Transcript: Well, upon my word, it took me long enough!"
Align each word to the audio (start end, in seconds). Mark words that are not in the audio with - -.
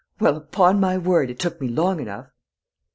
Well, 0.19 0.35
upon 0.35 0.79
my 0.79 0.97
word, 0.97 1.29
it 1.29 1.37
took 1.37 1.61
me 1.61 1.67
long 1.67 1.99
enough!" 1.99 2.25